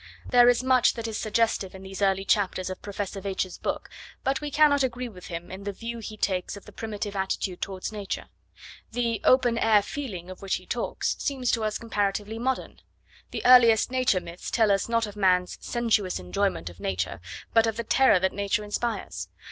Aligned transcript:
There 0.27 0.49
is 0.49 0.63
much 0.63 0.93
that 0.95 1.07
is 1.07 1.19
suggestive 1.19 1.75
in 1.75 1.83
these 1.83 2.01
early 2.01 2.25
chapters 2.25 2.71
of 2.71 2.81
Professor 2.81 3.21
Veitch's 3.21 3.59
book, 3.59 3.87
but 4.23 4.41
we 4.41 4.49
cannot 4.49 4.81
agree 4.81 5.07
with 5.07 5.27
him 5.27 5.51
in 5.51 5.63
the 5.63 5.71
view 5.71 5.99
he 5.99 6.17
takes 6.17 6.57
of 6.57 6.65
the 6.65 6.71
primitive 6.71 7.15
attitude 7.15 7.61
towards 7.61 7.91
Nature. 7.91 8.25
The 8.93 9.21
'open 9.23 9.59
air 9.59 9.83
feeling,' 9.83 10.31
of 10.31 10.41
which 10.41 10.55
he 10.55 10.65
talks, 10.65 11.15
seems 11.19 11.51
to 11.51 11.63
us 11.63 11.77
comparatively 11.77 12.39
modern. 12.39 12.79
The 13.29 13.45
earliest 13.45 13.91
Nature 13.91 14.19
myths 14.21 14.49
tell 14.49 14.71
us, 14.71 14.89
not 14.89 15.05
of 15.05 15.15
man's 15.15 15.59
'sensuous 15.61 16.19
enjoyment' 16.19 16.71
of 16.71 16.79
Nature, 16.79 17.21
but 17.53 17.67
of 17.67 17.77
the 17.77 17.83
terror 17.83 18.19
that 18.21 18.33
Nature 18.33 18.63
inspires. 18.63 19.27